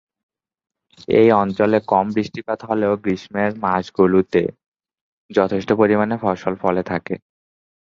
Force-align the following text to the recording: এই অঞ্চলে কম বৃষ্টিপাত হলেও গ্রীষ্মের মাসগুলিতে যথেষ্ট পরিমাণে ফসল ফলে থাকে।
এই 1.13 1.29
অঞ্চলে 1.41 1.77
কম 1.87 2.05
বৃষ্টিপাত 2.15 2.59
হলেও 2.69 2.93
গ্রীষ্মের 3.03 3.51
মাসগুলিতে 3.63 4.41
যথেষ্ট 5.29 5.69
পরিমাণে 5.73 6.15
ফসল 6.23 6.53
ফলে 6.63 6.81
থাকে। 6.91 7.15